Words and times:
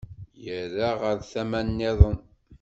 Yerra 0.43 0.89
ɣer 1.01 1.17
tama 1.31 1.59
nniḍen. 1.65 2.17